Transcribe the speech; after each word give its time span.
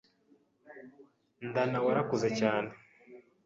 Ndana 1.47 1.77
warakuze 1.85 2.27
yane 2.41 2.71